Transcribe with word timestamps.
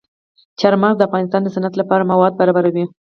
چار 0.59 0.73
مغز 0.81 0.95
د 0.97 1.01
افغانستان 1.07 1.41
د 1.43 1.47
صنعت 1.55 1.73
لپاره 1.81 2.09
مواد 2.11 2.33
برابروي. 2.39 2.85